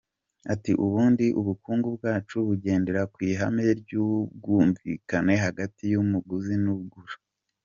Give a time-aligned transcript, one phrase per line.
[0.53, 7.15] Ati “Ubundi ubukungu bwacu bugendera ku ihame ry’ubwumvikane hagati y’umuguzi n’ugura.